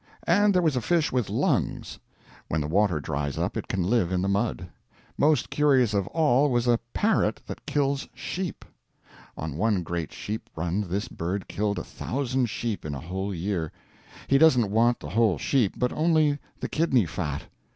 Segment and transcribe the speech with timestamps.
[0.25, 1.99] And there was a fish with lungs.
[2.47, 4.67] When the water dries up it can live in the mud.
[5.15, 8.65] Most curious of all was a parrot that kills sheep.
[9.37, 13.71] On one great sheep run this bird killed a thousand sheep in a whole year.
[14.27, 17.43] He doesn't want the whole sheep, but only the kidney fat.